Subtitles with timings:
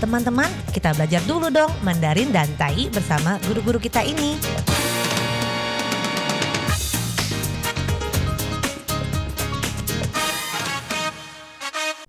[0.00, 4.40] Teman-teman, kita belajar dulu dong Mandarin dan Tai bersama guru-guru kita ini.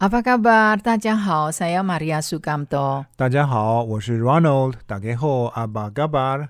[0.01, 0.81] Apa kabar?
[0.81, 3.05] 大家好，saya Maria Sukamto.
[3.13, 4.81] 大家好，我是 Ronald。
[4.89, 6.49] 大家好，apa kabar？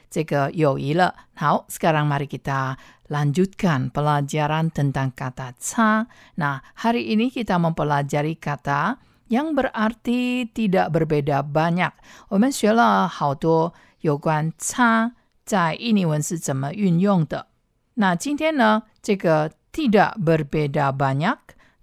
[0.10, 1.14] 这个友谊了。
[1.34, 2.76] 好，sekarang mari kita
[3.08, 6.06] lanjutkan pelajaran tentang kata ca.
[6.36, 8.98] Nah, hari ini kita mempelajari kata
[9.28, 11.92] yang berarti tidak berbeda banyak.
[12.28, 15.12] 我们学了好多有关差
[15.44, 17.46] 在印尼文是怎么运用的。
[17.94, 21.38] 那今天呢，这个 tidak berbeda banyak,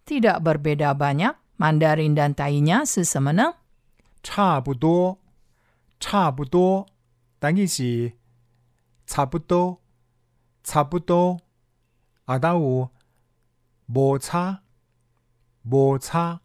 [0.06, 3.53] tidak berbeda banyak, Mandarin dan Tai-nya 是什么呢？
[4.22, 5.17] 差不多，
[6.00, 6.88] 差不多，
[7.39, 8.14] 单字是
[9.06, 9.80] 差不多，
[10.64, 11.39] 差不多。
[12.26, 12.89] 啊，但有
[13.88, 14.59] 无差，
[15.70, 16.39] 无差。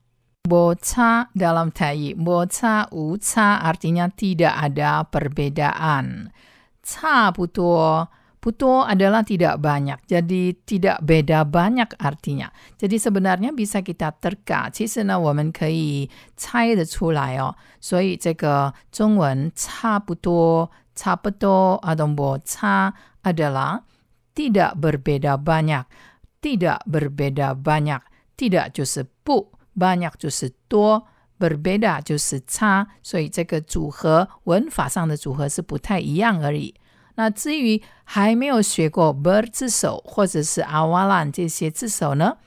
[0.49, 6.33] Boca dalam tai, boca uca artinya tidak ada perbedaan.
[6.81, 8.09] Ca putuo,
[8.41, 12.49] putuo adalah tidak banyak, jadi tidak beda banyak artinya.
[12.81, 17.55] Jadi sebenarnya bisa kita terka, 其实呢，我们可以猜得出来哦。
[17.79, 23.83] 所以这个中文差不多、 差不多 atau boca adalah
[24.35, 25.85] tidak berbeda banyak,
[26.41, 28.01] tidak berbeda banyak,
[28.37, 29.53] tidak 就是不。
[29.79, 31.07] banyak 就是多，
[31.39, 36.75] berbeda 就是差，所以这个组合文法上的组合是不太一样而已。
[37.15, 42.39] 那至于还没有学过 ber 字首或者是 awalan 这些字首呢，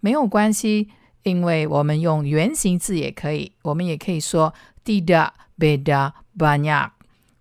[0.00, 0.90] 没有关系，
[1.22, 4.52] 因为我们用原形字也可以，我们也可以说
[4.84, 6.90] tidak beda banyak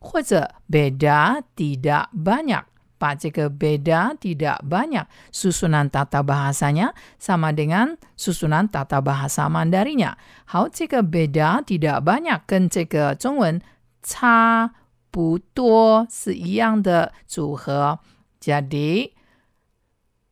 [0.02, 2.64] 或者 beda tidak banyak。
[3.00, 10.18] 把这个 beda tidak banyak susunan tata bahasanya sama dengan susunan tata bahasa Mandarinya.
[10.46, 13.62] 好，这个 beda tidak banyak 跟这个中文
[14.02, 14.72] 差
[15.12, 18.00] 不多是一样的组合。
[18.42, 19.12] jadi，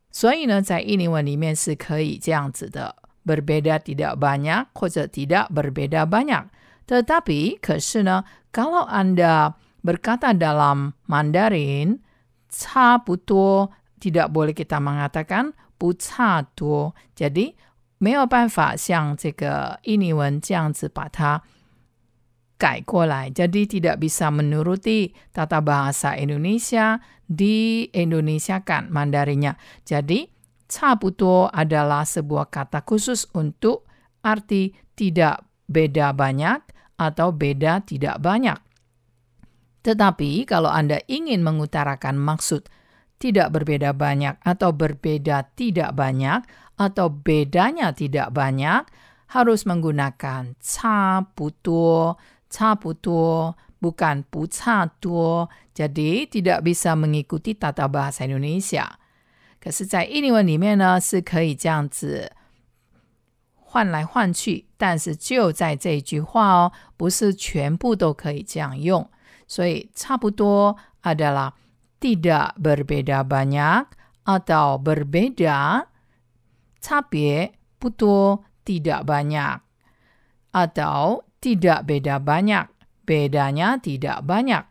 [0.10, 9.56] 所以呢，在印尼文里面是可以这样子的，berbeda tidak banyak 或者 tidak berbeda banyak。Tetapi 可是呢 ，kalau anda
[9.86, 12.02] berkata dalam Mandarin
[12.50, 17.54] 差不多 tidak boleh kita mengatakan 不差多，jadi
[17.98, 21.44] 没有办法像这个印尼文这样子把它
[22.58, 29.60] 改过来，jadi tidak bisa menuruti tata bahasa Indonesia di Indonesia kan Mandarinya.
[29.84, 30.32] Jadi
[30.68, 33.86] 差不多 adalah sebuah kata khusus untuk
[34.24, 36.62] arti tidak beda banyak
[37.00, 38.58] atau beda tidak banyak.
[39.86, 42.66] Tetapi kalau Anda ingin mengutarakan maksud
[43.22, 46.42] tidak berbeda banyak atau berbeda tidak banyak
[46.76, 48.84] atau bedanya tidak banyak,
[49.32, 52.20] harus menggunakan ca putuo,
[52.52, 55.48] ca putuo, bukan pu ca tuo.
[55.76, 59.00] Jadi tidak bisa mengikuti tata bahasa Indonesia.
[59.60, 62.32] 可是，在印尼文里面呢，是可以这样子
[63.70, 69.10] 换来换去，但是就在这一句话哦，不是全部都可以这样用。
[69.48, 71.54] 所以差不多 adalah
[72.00, 73.86] tidak berbeda banyak
[74.26, 75.86] atau berbeda
[76.82, 79.60] 差别不多 tidak banyak
[80.52, 82.66] atau tidak beda banyak
[83.06, 84.66] bedanya tidak banyak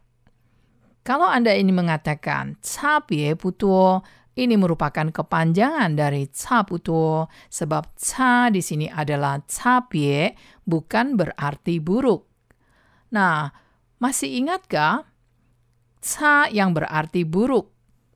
[1.05, 4.03] kalau Anda ini mengatakan 差别不多
[4.40, 10.32] ini merupakan kepanjangan dari ca putu, sebab ca di sini adalah ca pie,
[10.64, 12.24] bukan berarti buruk.
[13.12, 13.52] Nah,
[14.00, 15.04] masih ingatkah
[16.00, 17.68] ca yang berarti buruk?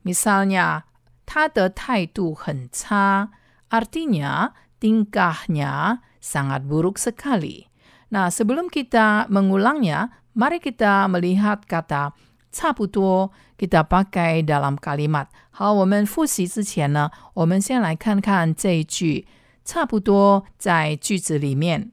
[0.08, 0.88] Misalnya,
[1.28, 3.28] ta de tai tu hen ca,
[3.68, 7.68] artinya tingkahnya sangat buruk sekali.
[8.16, 10.08] Nah, sebelum kita mengulangnya,
[10.40, 12.16] mari kita melihat kata
[12.48, 15.27] caputuo kita pakai dalam kalimat.
[15.51, 19.27] 好，我们复习之前呢，我们先来看看这一句
[19.65, 21.91] 差不多在句子里面，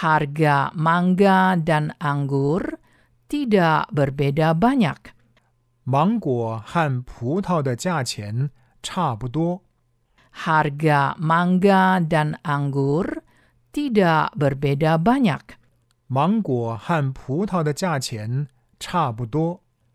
[0.00, 2.78] harga mangga dan anggur
[3.28, 4.96] tidak berbeda banyak.
[5.84, 8.50] 芒果和葡萄的价钱
[8.82, 9.62] 差不多。
[10.34, 13.22] Harga mangga dan anggur
[13.72, 15.40] tidak berbeda banyak.
[16.06, 18.48] 芒果和葡萄的价钱
[18.80, 19.60] 差不多。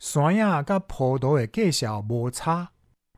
[0.00, 2.68] 山野甲葡萄的介绍无差。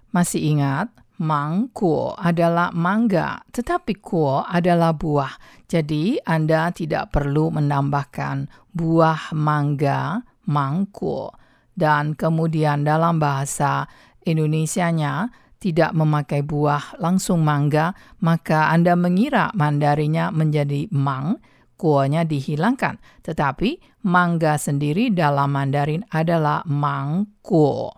[0.09, 0.89] Masih ingat,
[1.21, 5.37] mangko adalah mangga, tetapi kuo adalah buah.
[5.69, 11.35] Jadi Anda tidak perlu menambahkan buah mangga, mangko.
[11.77, 13.85] Dan kemudian dalam bahasa
[14.25, 17.93] Indonesianya tidak memakai buah langsung mangga,
[18.23, 21.43] maka Anda mengira mandarinya menjadi mang,
[21.84, 22.96] kuonya dihilangkan.
[23.28, 27.92] Tetapi mangga sendiri dalam Mandarin adalah mangko.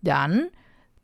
[0.00, 0.48] Dan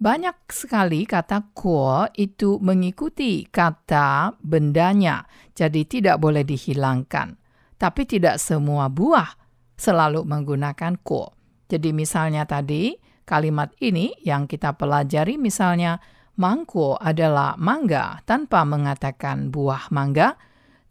[0.01, 7.37] banyak sekali kata kuo itu mengikuti kata bendanya, jadi tidak boleh dihilangkan.
[7.77, 9.37] Tapi tidak semua buah
[9.77, 11.37] selalu menggunakan kuo.
[11.69, 12.97] Jadi misalnya tadi
[13.29, 16.01] kalimat ini yang kita pelajari misalnya
[16.41, 20.37] mangko adalah mangga tanpa mengatakan buah mangga,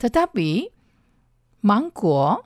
[0.02, 0.75] tetapi
[1.66, 2.46] mangko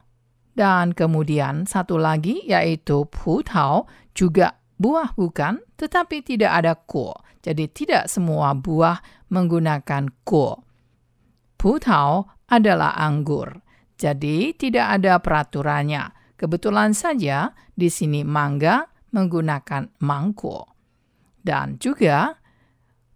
[0.56, 7.12] dan kemudian satu lagi yaitu putau juga buah bukan, tetapi tidak ada ko.
[7.44, 9.00] Jadi tidak semua buah
[9.32, 10.64] menggunakan ko.
[11.60, 13.60] Putau adalah anggur.
[14.00, 16.36] Jadi tidak ada peraturannya.
[16.40, 20.72] Kebetulan saja di sini mangga menggunakan mangko.
[21.40, 22.36] Dan juga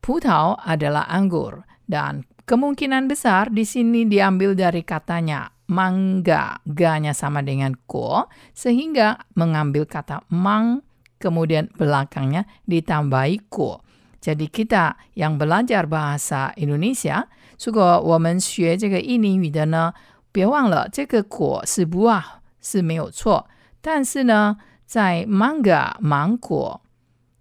[0.03, 7.76] putau adalah anggur dan kemungkinan besar di sini diambil dari katanya mangga, ga-nya sama dengan
[7.86, 8.26] ko
[8.56, 10.80] sehingga mengambil kata mang
[11.20, 13.84] kemudian belakangnya ditambahi ko.
[14.18, 17.30] Jadi kita yang belajar bahasa Indonesia，
[17.62, 19.94] 如果我们学这个印尼语的呢，
[20.32, 23.46] 别忘了这个果是 buah 是没有错，
[23.80, 26.82] 但是呢，在 manga 芒果，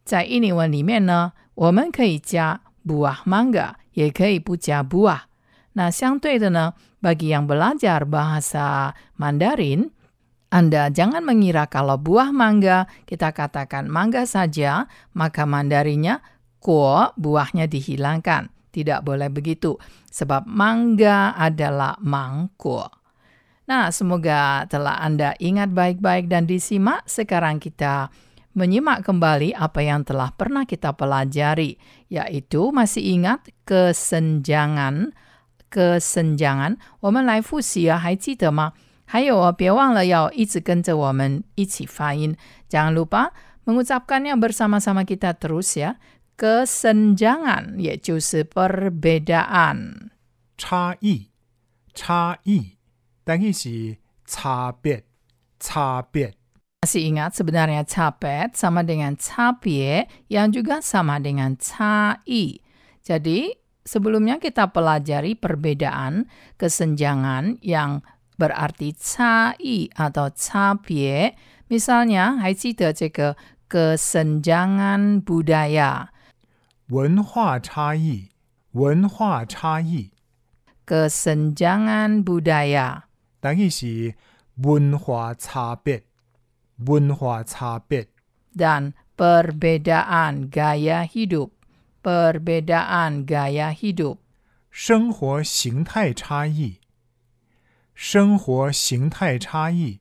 [0.06, 5.22] 在印尼文里面呢，我们可以加 buah mangga，也可以不加 buah。
[5.74, 15.44] 那相对的呢，bagi yang belajar bahasa Mandarin，anda jangan mengira kalau buah mangga kita katakan mangga saja, maka
[15.44, 16.24] mandarinya
[16.64, 18.50] kuo buahnya dihilangkan.
[18.68, 19.74] Tidak boleh begitu,
[20.14, 22.86] sebab mangga adalah mangko.
[23.66, 27.04] Nah, semoga telah Anda ingat baik-baik dan disimak.
[27.10, 28.14] Sekarang kita
[28.54, 31.76] menyimak kembali apa yang telah pernah kita pelajari,
[32.08, 35.12] yaitu masih ingat kesenjangan,
[35.72, 36.78] kesenjangan.
[37.02, 38.74] 我们来复习啊，还记得吗？
[39.06, 42.36] 还有哦，别忘了要一直跟着我们一起发音。
[42.70, 43.32] Jangan lupa
[43.66, 45.96] mengucapkannya bersama-sama kita terus ya.
[46.38, 50.10] Kesenjangan 也就是perbedaan.
[50.58, 51.30] 差异，
[51.94, 52.78] 差异，
[53.24, 55.04] 但伊是差别，
[55.60, 56.34] 差别。
[56.86, 62.62] Masih ingat sebenarnya capet sama dengan capie yang juga sama dengan cai.
[63.02, 68.07] Jadi Sebelumnya kita pelajari perbedaan kesenjangan yang
[68.39, 71.35] berarti cai atau capie.
[71.67, 73.35] Misalnya, hai cita cek
[73.67, 76.13] kesenjangan budaya.
[76.93, 78.29] Wenhua cai,
[78.77, 80.13] wenhua cai.
[80.85, 83.09] Kesenjangan budaya.
[83.43, 84.13] Dan isi
[84.61, 86.05] wenhua cabet,
[86.77, 88.13] wenhua cabet.
[88.53, 91.62] Dan perbedaan gaya hidup
[92.04, 94.18] Perbedaan gaya hidup.
[94.70, 96.80] 生活形态差异，
[97.94, 100.00] 生活形态差异，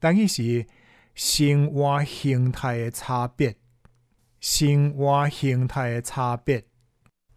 [0.00, 0.66] 但伊是
[1.14, 3.56] 生活形态的差别，
[4.40, 6.64] 生活形态的差别。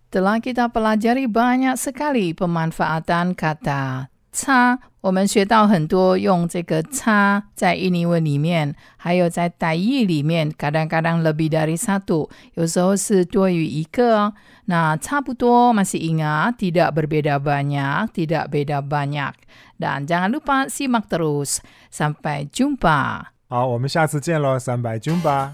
[0.10, 4.80] Telah kita pelajari banyak sekali pemanfaatan kata ca.
[5.02, 14.34] 我们学到很多用这个 ca 在印尼文里面，还有在傣语里面，kadang-kadang lebih dari satu，有时候是多于一个哦。
[14.66, 19.34] 那差不多 masih ingat tidak berbeda banyak, tidak beda banyak.
[19.80, 21.60] Dan jangan lupa simak terus.
[21.90, 23.32] Sampai jumpa.
[23.48, 25.54] 好，我们下次见喽，三百军吧。